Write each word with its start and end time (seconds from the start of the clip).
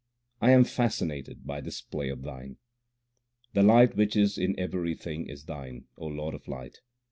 I 0.41 0.49
am 0.49 0.63
fascinated 0.63 1.45
by 1.45 1.61
this 1.61 1.79
play 1.83 2.09
of 2.09 2.23
Thine. 2.23 2.57
The 3.53 3.61
light 3.61 3.95
which 3.95 4.15
is 4.15 4.35
in 4.35 4.57
everything 4.59 5.27
is 5.29 5.43
Thine, 5.45 5.85
O 5.95 6.07
Lord 6.07 6.33
of 6.33 6.47
light. 6.47 6.79